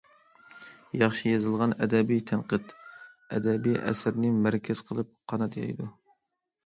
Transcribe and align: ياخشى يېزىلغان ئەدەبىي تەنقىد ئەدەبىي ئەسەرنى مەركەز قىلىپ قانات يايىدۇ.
ياخشى 1.01 1.33
يېزىلغان 1.33 1.75
ئەدەبىي 1.85 2.23
تەنقىد 2.31 2.73
ئەدەبىي 3.37 3.77
ئەسەرنى 3.85 4.35
مەركەز 4.47 4.83
قىلىپ 4.89 5.13
قانات 5.33 5.59
يايىدۇ. 5.63 5.91